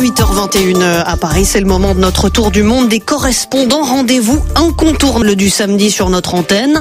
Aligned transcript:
8h21 0.00 1.04
à 1.04 1.16
Paris, 1.18 1.44
c'est 1.44 1.60
le 1.60 1.66
moment 1.66 1.94
de 1.94 2.00
notre 2.00 2.30
tour 2.30 2.50
du 2.50 2.62
monde 2.62 2.88
des 2.88 3.00
correspondants. 3.00 3.82
Rendez-vous 3.82 4.42
incontournable 4.54 5.36
du 5.36 5.50
samedi 5.50 5.90
sur 5.90 6.08
notre 6.08 6.34
antenne. 6.34 6.80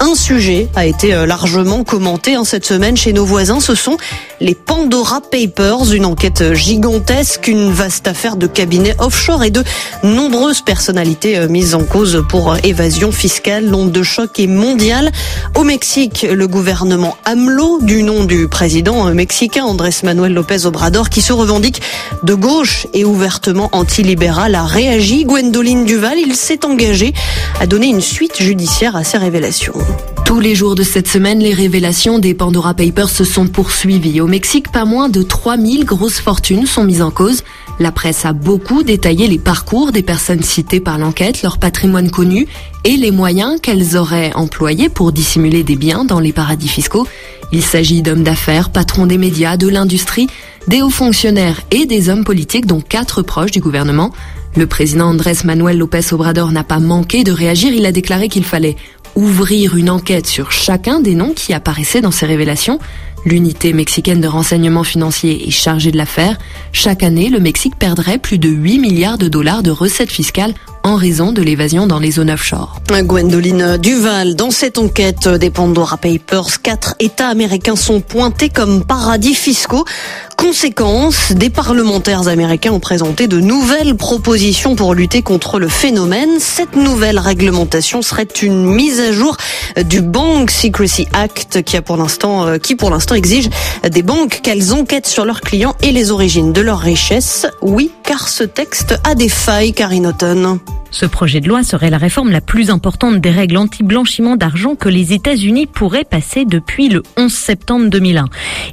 Un 0.00 0.14
sujet 0.14 0.68
a 0.76 0.84
été 0.84 1.14
euh, 1.14 1.24
largement 1.24 1.82
commenté 1.82 2.36
en 2.36 2.42
hein, 2.42 2.44
cette 2.44 2.66
semaine 2.66 2.94
chez 2.94 3.14
nos 3.14 3.24
voisins. 3.24 3.60
Ce 3.60 3.74
sont 3.74 3.96
les 4.40 4.54
Pandora 4.54 5.22
Papers, 5.22 5.92
une 5.92 6.04
enquête 6.04 6.52
gigantesque, 6.52 7.48
une 7.48 7.70
vaste 7.70 8.06
affaire 8.06 8.36
de 8.36 8.46
cabinets 8.46 8.94
offshore 8.98 9.44
et 9.44 9.50
de 9.50 9.64
nombreuses 10.02 10.60
personnalités 10.60 11.38
euh, 11.38 11.48
mises 11.48 11.74
en 11.74 11.84
cause 11.84 12.22
pour 12.28 12.52
euh, 12.52 12.56
évasion 12.64 13.12
fiscale. 13.12 13.66
L'onde 13.66 13.92
de 13.92 14.02
choc 14.02 14.38
est 14.38 14.46
mondiale. 14.46 15.10
Au 15.54 15.64
Mexique, 15.64 16.26
le 16.30 16.46
gouvernement 16.46 17.16
AMLO, 17.24 17.78
du 17.80 18.02
nom 18.02 18.24
du 18.24 18.46
président 18.46 19.06
mexicain 19.14 19.64
Andrés 19.64 19.94
Manuel 20.02 20.34
López 20.34 20.66
Obrador, 20.66 21.08
qui 21.08 21.22
se 21.22 21.32
revendique 21.32 21.80
de 22.22 22.34
gauche 22.34 22.57
et 22.92 23.04
ouvertement 23.04 23.68
antilibéral, 23.72 24.54
a 24.54 24.64
réagi. 24.64 25.24
Gwendoline 25.24 25.84
Duval, 25.84 26.18
il 26.18 26.34
s'est 26.34 26.64
engagé 26.64 27.12
à 27.60 27.66
donner 27.66 27.86
une 27.86 28.00
suite 28.00 28.42
judiciaire 28.42 28.96
à 28.96 29.04
ces 29.04 29.18
révélations. 29.18 29.74
Tous 30.24 30.40
les 30.40 30.54
jours 30.54 30.74
de 30.74 30.82
cette 30.82 31.08
semaine, 31.08 31.38
les 31.38 31.54
révélations 31.54 32.18
des 32.18 32.34
Pandora 32.34 32.74
Papers 32.74 33.10
se 33.10 33.24
sont 33.24 33.46
poursuivies. 33.46 34.20
Au 34.20 34.26
Mexique, 34.26 34.72
pas 34.72 34.84
moins 34.84 35.08
de 35.08 35.22
3000 35.22 35.84
grosses 35.84 36.20
fortunes 36.20 36.66
sont 36.66 36.84
mises 36.84 37.02
en 37.02 37.10
cause. 37.10 37.44
La 37.78 37.92
presse 37.92 38.26
a 38.26 38.32
beaucoup 38.32 38.82
détaillé 38.82 39.28
les 39.28 39.38
parcours 39.38 39.92
des 39.92 40.02
personnes 40.02 40.42
citées 40.42 40.80
par 40.80 40.98
l'enquête, 40.98 41.42
leur 41.42 41.58
patrimoine 41.58 42.10
connu 42.10 42.48
et 42.84 42.96
les 42.96 43.12
moyens 43.12 43.60
qu'elles 43.60 43.96
auraient 43.96 44.32
employés 44.34 44.88
pour 44.88 45.12
dissimuler 45.12 45.62
des 45.62 45.76
biens 45.76 46.04
dans 46.04 46.20
les 46.20 46.32
paradis 46.32 46.68
fiscaux. 46.68 47.06
Il 47.52 47.62
s'agit 47.62 48.02
d'hommes 48.02 48.24
d'affaires, 48.24 48.70
patrons 48.70 49.06
des 49.06 49.18
médias, 49.18 49.56
de 49.56 49.68
l'industrie, 49.68 50.28
des 50.66 50.82
hauts 50.82 50.90
fonctionnaires 50.90 51.62
et 51.70 51.86
des 51.86 52.10
hommes 52.10 52.24
politiques 52.24 52.66
dont 52.66 52.80
quatre 52.80 53.22
proches 53.22 53.52
du 53.52 53.60
gouvernement. 53.60 54.12
Le 54.54 54.66
président 54.66 55.06
Andrés 55.06 55.36
Manuel 55.44 55.78
López 55.78 56.12
Obrador 56.12 56.52
n'a 56.52 56.64
pas 56.64 56.78
manqué 56.78 57.24
de 57.24 57.32
réagir. 57.32 57.72
Il 57.72 57.86
a 57.86 57.92
déclaré 57.92 58.28
qu'il 58.28 58.44
fallait 58.44 58.76
ouvrir 59.14 59.76
une 59.76 59.90
enquête 59.90 60.26
sur 60.26 60.52
chacun 60.52 61.00
des 61.00 61.14
noms 61.14 61.32
qui 61.32 61.54
apparaissaient 61.54 62.02
dans 62.02 62.10
ces 62.10 62.26
révélations. 62.26 62.78
L'unité 63.24 63.72
mexicaine 63.72 64.20
de 64.20 64.28
renseignement 64.28 64.84
financier 64.84 65.48
est 65.48 65.50
chargée 65.50 65.90
de 65.90 65.96
l'affaire. 65.96 66.38
Chaque 66.72 67.02
année, 67.02 67.28
le 67.30 67.40
Mexique 67.40 67.76
perdrait 67.76 68.18
plus 68.18 68.38
de 68.38 68.48
8 68.48 68.78
milliards 68.78 69.18
de 69.18 69.28
dollars 69.28 69.62
de 69.62 69.70
recettes 69.70 70.12
fiscales 70.12 70.54
en 70.88 70.96
raison 70.96 71.32
de 71.32 71.42
l'évasion 71.42 71.86
dans 71.86 71.98
les 71.98 72.12
zones 72.12 72.30
offshore. 72.30 72.80
Gwendoline 72.88 73.76
Duval, 73.76 74.34
dans 74.34 74.50
cette 74.50 74.78
enquête 74.78 75.28
des 75.28 75.50
Pandora 75.50 75.98
Papers, 75.98 76.62
quatre 76.62 76.94
États 76.98 77.28
américains 77.28 77.76
sont 77.76 78.00
pointés 78.00 78.48
comme 78.48 78.84
paradis 78.84 79.34
fiscaux. 79.34 79.84
Conséquence, 80.38 81.32
des 81.32 81.50
parlementaires 81.50 82.28
américains 82.28 82.72
ont 82.72 82.80
présenté 82.80 83.26
de 83.26 83.38
nouvelles 83.38 83.96
propositions 83.96 84.76
pour 84.76 84.94
lutter 84.94 85.20
contre 85.20 85.58
le 85.58 85.68
phénomène. 85.68 86.38
Cette 86.38 86.74
nouvelle 86.74 87.18
réglementation 87.18 88.00
serait 88.00 88.28
une 88.40 88.64
mise 88.64 88.98
à 89.00 89.12
jour 89.12 89.36
du 89.84 90.00
Bank 90.00 90.50
Secrecy 90.50 91.06
Act 91.12 91.62
qui 91.64 91.76
a 91.76 91.82
pour 91.82 91.98
l'instant, 91.98 92.46
euh, 92.46 92.58
qui 92.58 92.76
pour 92.76 92.88
l'instant 92.88 93.14
exige 93.14 93.50
des 93.90 94.02
banques 94.02 94.40
qu'elles 94.42 94.72
enquêtent 94.72 95.06
sur 95.06 95.26
leurs 95.26 95.42
clients 95.42 95.74
et 95.82 95.92
les 95.92 96.10
origines 96.10 96.54
de 96.54 96.62
leurs 96.62 96.80
richesses. 96.80 97.46
Oui, 97.60 97.90
car 98.04 98.28
ce 98.28 98.44
texte 98.44 98.98
a 99.04 99.14
des 99.14 99.28
failles, 99.28 99.74
Karine 99.74 100.06
Auton. 100.06 100.60
Ce 100.90 101.04
projet 101.04 101.40
de 101.40 101.48
loi 101.48 101.62
serait 101.62 101.90
la 101.90 101.98
réforme 101.98 102.30
la 102.30 102.40
plus 102.40 102.70
importante 102.70 103.20
des 103.20 103.30
règles 103.30 103.58
anti-blanchiment 103.58 104.36
d'argent 104.36 104.74
que 104.74 104.88
les 104.88 105.12
États-Unis 105.12 105.66
pourraient 105.66 106.04
passer 106.04 106.44
depuis 106.46 106.88
le 106.88 107.02
11 107.16 107.30
septembre 107.30 107.90
2001. 107.90 108.24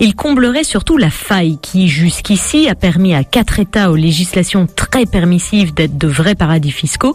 Il 0.00 0.14
comblerait 0.14 0.64
surtout 0.64 0.96
la 0.96 1.10
faille 1.10 1.58
qui, 1.60 1.88
jusqu'ici, 1.88 2.68
a 2.68 2.76
permis 2.76 3.14
à 3.14 3.24
quatre 3.24 3.58
États 3.58 3.90
aux 3.90 3.96
législations 3.96 4.66
très 4.66 5.06
permissives 5.06 5.74
d'être 5.74 5.98
de 5.98 6.06
vrais 6.06 6.36
paradis 6.36 6.70
fiscaux, 6.70 7.14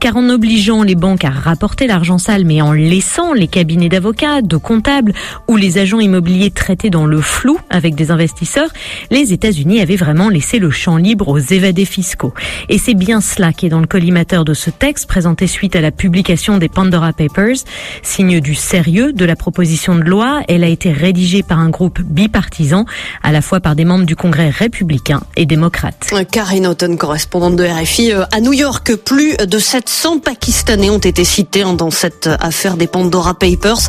car 0.00 0.16
en 0.16 0.28
obligeant 0.28 0.82
les 0.82 0.96
banques 0.96 1.24
à 1.24 1.30
rapporter 1.30 1.86
l'argent 1.86 2.18
sale, 2.18 2.44
mais 2.44 2.60
en 2.60 2.72
laissant 2.72 3.32
les 3.32 3.46
cabinets 3.48 3.88
d'avocats, 3.88 4.42
de 4.42 4.56
comptables 4.56 5.12
ou 5.48 5.56
les 5.56 5.78
agents 5.78 6.00
immobiliers 6.00 6.50
traités 6.50 6.90
dans 6.90 7.06
le 7.06 7.20
flou 7.20 7.58
avec 7.70 7.94
des 7.94 8.10
investisseurs, 8.10 8.70
les 9.10 9.32
États-Unis 9.32 9.80
avaient 9.80 9.96
vraiment 9.96 10.28
laissé 10.28 10.58
le 10.58 10.70
champ 10.70 10.96
libre 10.96 11.28
aux 11.28 11.38
évadés 11.38 11.84
fiscaux. 11.84 12.34
Et 12.68 12.78
c'est 12.78 12.94
bien 12.94 13.20
cela 13.20 13.52
qui 13.52 13.66
est 13.66 13.70
dans 13.70 13.80
le 13.80 13.86
collimateur 13.86 14.39
de 14.44 14.54
ce 14.54 14.70
texte 14.70 15.06
présenté 15.06 15.46
suite 15.46 15.76
à 15.76 15.80
la 15.80 15.90
publication 15.90 16.58
des 16.58 16.68
Pandora 16.68 17.12
Papers. 17.12 17.56
Signe 18.02 18.40
du 18.40 18.54
sérieux 18.54 19.12
de 19.12 19.24
la 19.24 19.36
proposition 19.36 19.94
de 19.94 20.02
loi, 20.02 20.42
elle 20.48 20.64
a 20.64 20.68
été 20.68 20.92
rédigée 20.92 21.42
par 21.42 21.58
un 21.58 21.68
groupe 21.68 22.00
bipartisan, 22.00 22.84
à 23.22 23.32
la 23.32 23.42
fois 23.42 23.60
par 23.60 23.76
des 23.76 23.84
membres 23.84 24.06
du 24.06 24.16
Congrès 24.16 24.50
républicain 24.50 25.22
et 25.36 25.46
démocrate. 25.46 26.10
Karine 26.30 26.66
Houghton, 26.66 26.96
correspondante 26.96 27.56
de 27.56 27.64
RFI 27.64 28.12
euh, 28.12 28.24
à 28.32 28.40
New 28.40 28.52
York, 28.52 28.94
plus 28.96 29.36
de 29.36 29.58
700 29.58 30.20
Pakistanais 30.20 30.90
ont 30.90 30.98
été 30.98 31.24
cités 31.24 31.62
hein, 31.62 31.74
dans 31.74 31.90
cette 31.90 32.28
affaire 32.40 32.76
des 32.76 32.86
Pandora 32.86 33.34
Papers. 33.34 33.88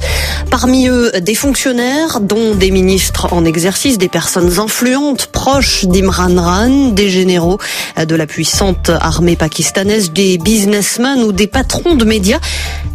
Parmi 0.51 0.89
eux, 0.89 1.11
des 1.21 1.33
fonctionnaires, 1.33 2.19
dont 2.19 2.55
des 2.55 2.71
ministres 2.71 3.31
en 3.31 3.45
exercice, 3.45 3.97
des 3.97 4.09
personnes 4.09 4.59
influentes, 4.59 5.27
proches 5.27 5.85
d'Imran 5.85 6.35
Khan, 6.35 6.89
des 6.89 7.09
généraux 7.09 7.57
de 7.97 8.15
la 8.15 8.27
puissante 8.27 8.89
armée 8.89 9.37
pakistanaise, 9.37 10.11
des 10.11 10.37
businessmen 10.37 11.23
ou 11.23 11.31
des 11.31 11.47
patrons 11.47 11.95
de 11.95 12.03
médias. 12.03 12.39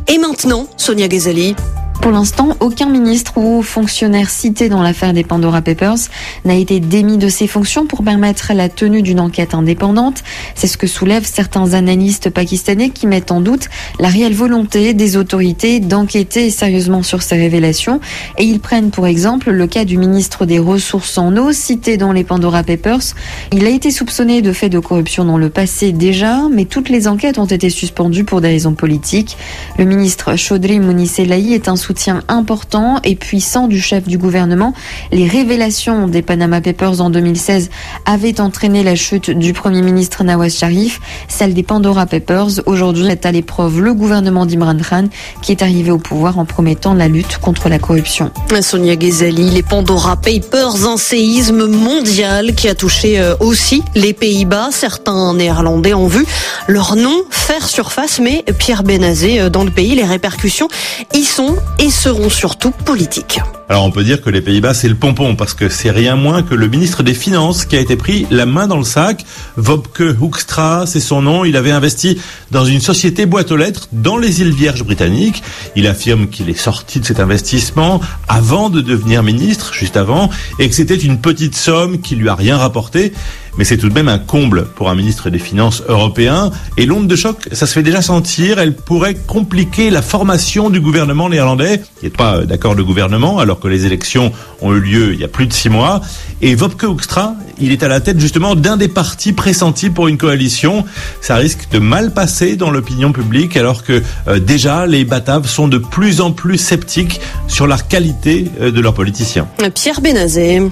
Et 0.06 0.19
maintenant, 0.19 0.69
Sonia 0.77 1.09
Ghazali, 1.09 1.56
pour 2.01 2.12
l'instant, 2.12 2.57
aucun 2.61 2.89
ministre 2.89 3.37
ou 3.37 3.62
fonctionnaire 3.62 4.31
cité 4.31 4.69
dans 4.69 4.83
l'affaire 4.83 5.12
des 5.12 5.25
Pandora 5.25 5.62
Papers 5.62 5.97
n'a 6.45 6.55
été 6.55 6.81
démis 6.81 7.19
de 7.19 7.29
ses 7.29 7.47
fonctions 7.47 7.87
pour 7.87 8.05
permettre 8.05 8.53
la 8.55 8.69
tenue 8.69 9.03
d'une 9.03 9.21
enquête 9.21 9.55
indépendante. 9.55 10.23
C'est 10.55 10.67
ce 10.67 10.77
que 10.77 10.87
soulèvent 10.87 11.27
certains 11.27 11.75
analystes 11.75 12.31
pakistanais 12.31 12.91
qui 12.91 13.06
mettent 13.06 13.33
en 13.33 13.41
doute 13.41 13.69
la 13.99 14.09
réelle 14.09 14.35
volonté 14.35 14.95
des 14.95 15.17
autorités 15.17 15.81
d'enquêter 15.81 16.51
sérieusement 16.51 17.03
sur 17.03 17.23
ces 17.23 17.37
révélations. 17.37 18.01
Et 18.39 18.45
ils 18.45 18.61
prennent 18.61 18.91
pour 18.91 19.06
exemple 19.06 19.51
le 19.51 19.67
cas 19.67 19.85
du 19.85 19.99
ministre 19.99 20.47
des 20.47 20.59
Ressources 20.59 21.19
en 21.19 21.37
eau 21.37 21.53
cité 21.53 21.97
dans 21.97 22.12
les 22.12 22.25
Pandora 22.25 22.62
Papers. 22.62 23.15
Il 23.53 23.67
a 23.67 23.71
été 23.71 23.91
soupçonné 23.91 24.43
de 24.43 24.53
faits 24.53 24.73
de 24.73 24.79
corruption 24.79 25.25
dans 25.25 25.39
le 25.39 25.51
passé 25.51 25.93
déjà, 25.93 26.43
mais 26.51 26.65
toutes 26.65 26.89
les 26.89 27.09
enquêtes 27.09 27.39
ont 27.39 27.47
été 27.47 27.71
suspendues 27.71 28.25
pour 28.25 28.41
des 28.41 28.49
raisons 28.49 28.75
politiques. 28.75 29.37
Le 29.79 29.85
ministre 29.85 30.37
Chaudhry 30.37 30.81
Mounisselahi 30.81 31.55
est 31.55 31.69
un 31.69 31.77
soutien 31.87 32.23
important 32.27 32.99
et 33.05 33.15
puissant 33.15 33.69
du 33.69 33.81
chef 33.81 34.09
du 34.09 34.19
gouvernement. 34.19 34.75
Les 35.13 35.29
révélations 35.29 36.09
des 36.09 36.23
Panama 36.23 36.61
Papers 36.61 37.01
en 37.01 37.11
2016 37.11 37.71
avaient 38.07 38.41
entraîné 38.41 38.83
la 38.83 38.97
chute 38.97 39.31
du 39.31 39.53
Premier 39.53 39.83
ministre 39.83 40.25
Nawaz 40.25 40.57
Sharif. 40.57 41.01
Celle 41.29 41.55
des 41.55 41.63
Pandora 41.63 42.07
Papers 42.07 42.61
aujourd'hui 42.67 43.07
est 43.07 43.25
à 43.25 43.31
l'épreuve 43.31 43.81
le 43.81 43.95
gouvernement 43.95 44.47
d'Imran 44.47 44.77
Khan 44.79 45.05
qui 45.43 45.53
est 45.53 45.63
arrivé 45.63 45.93
au 45.93 45.99
pouvoir 45.99 46.41
en 46.41 46.45
promettant 46.45 46.93
la 46.93 47.07
lutte 47.07 47.39
contre 47.39 47.69
la 47.69 47.79
corruption. 47.79 48.33
Sonia 48.63 48.97
Ghezali, 48.97 49.51
les 49.51 49.63
Pandora 49.63 50.17
Papers, 50.17 50.89
un 50.89 50.97
séisme 50.97 51.67
mondial 51.67 52.55
qui 52.57 52.69
a 52.69 52.75
touché 52.75 53.21
euh, 53.21 53.37
aussi 53.39 53.85
les 53.95 54.13
Pays-Bas. 54.13 54.71
Certains 54.73 55.35
Néerlandais 55.35 55.95
ont 55.95 56.09
vu 56.09 56.27
leur 56.67 56.97
nom 56.97 57.15
faire 57.31 57.69
surface, 57.69 58.19
mais 58.19 58.45
Pierre 58.59 58.83
Benazé, 58.83 59.41
euh, 59.41 59.51
dans 59.51 59.63
le 59.63 59.71
pays, 59.71 59.95
les 59.95 60.05
répercussions 60.05 60.69
y 61.15 61.23
sont 61.23 61.55
et 61.78 61.91
seront 61.91 62.31
surtout 62.31 62.70
politiques. 62.70 63.41
Alors 63.69 63.84
on 63.84 63.91
peut 63.91 64.04
dire 64.04 64.22
que 64.22 64.31
les 64.31 64.41
Pays-Bas 64.41 64.75
c'est 64.75 64.88
le 64.88 64.94
pompon 64.94 65.34
parce 65.34 65.53
que 65.53 65.69
c'est 65.69 65.91
rien 65.91 66.14
moins 66.14 66.42
que 66.42 66.54
le 66.54 66.69
ministre 66.69 67.03
des 67.03 67.14
Finances 67.14 67.64
qui 67.64 67.76
a 67.76 67.81
été 67.81 67.97
pris 67.97 68.26
la 68.31 68.47
main 68.47 68.69
dans 68.69 68.76
le 68.76 68.84
sac. 68.84 69.25
Wopke 69.56 70.03
Hoekstra, 70.20 70.87
c'est 70.87 71.00
son 71.00 71.22
nom. 71.22 71.44
Il 71.44 71.56
avait 71.56 71.72
investi 71.72 72.20
dans 72.53 72.64
une 72.64 72.81
société 72.81 73.26
boîte 73.26 73.50
aux 73.50 73.56
lettres 73.56 73.88
dans 73.92 74.19
les 74.19 74.41
îles 74.41 74.53
Vierges 74.53 74.84
britanniques. 74.84 75.42
Il 75.75 75.88
affirme 75.88 76.28
qu'il 76.28 76.48
est 76.48 76.54
sorti 76.54 77.00
de 77.00 77.04
cet 77.04 77.19
investissement 77.19 78.00
avant 78.28 78.70
de 78.70 78.81
devenir 78.81 79.25
ministre, 79.25 79.75
juste 79.75 79.97
avant, 79.97 80.31
et 80.60 80.69
que 80.69 80.75
c'était 80.75 80.94
une 80.94 81.20
petite 81.20 81.56
somme 81.56 82.00
qui 82.00 82.14
lui 82.14 82.28
a 82.28 82.34
rien 82.37 82.56
rapporté. 82.56 83.12
Mais 83.58 83.64
c'est 83.64 83.76
tout 83.76 83.88
de 83.88 83.94
même 83.94 84.08
un 84.08 84.19
comble 84.19 84.67
pour 84.75 84.91
un 84.91 84.94
ministre 84.94 85.31
des 85.31 85.38
Finances 85.38 85.82
européen. 85.88 86.50
Et 86.76 86.87
l'onde 86.87 87.06
de 87.06 87.17
choc, 87.17 87.49
ça 87.53 87.67
se 87.67 87.73
fait 87.73 87.82
déjà 87.82 88.03
sentir. 88.03 88.58
Elle 88.58 88.75
pourrait 88.75 89.14
compliquer 89.14 89.91
la 89.91 90.03
formation 90.03 90.70
du 90.70 90.81
gouvernement 90.81 91.29
néerlandais, 91.29 91.82
qui 91.99 92.06
n'est 92.06 92.11
pas 92.11 92.44
d'accord 92.44 92.76
de 92.76 92.82
gouvernement, 92.82 93.38
alors 93.38 93.61
que 93.61 93.69
les 93.69 93.87
élections 93.87 94.32
ont 94.61 94.75
eu 94.75 94.81
lieu 94.81 95.14
il 95.14 95.20
y 95.20 95.25
a 95.25 95.29
plus 95.29 95.47
de 95.47 95.53
six 95.53 95.69
mois. 95.69 96.00
Et 96.43 96.55
Wopke 96.55 96.85
Hoekstra, 96.85 97.35
il 97.58 97.73
est 97.73 97.82
à 97.82 97.88
la 97.88 98.00
tête 98.00 98.20
justement 98.20 98.55
d'un 98.55 98.76
des 98.76 98.88
partis 98.88 99.32
pressentis 99.32 99.91
pour 99.91 100.08
une 100.08 100.19
coalition. 100.19 100.85
Ça 101.20 101.37
risque 101.37 101.69
de 101.70 101.79
mal 101.79 102.12
passer 102.12 102.56
dans 102.56 102.70
l'opinion 102.70 103.12
publique, 103.12 103.56
alors 103.56 103.85
que 103.85 104.03
euh, 104.29 104.38
déjà 104.38 104.87
les 104.87 105.05
Bataves 105.05 105.47
sont 105.47 105.69
de 105.69 105.79
plus 105.79 106.20
en 106.20 106.32
plus 106.32 106.58
sceptiques 106.58 107.20
sur 107.49 107.67
la 107.67 107.79
qualité 107.79 108.50
euh, 108.61 108.70
de 108.70 108.81
leurs 108.81 108.94
politiciens. 108.94 109.49
Pierre 109.75 110.00
Benazet. 110.00 110.62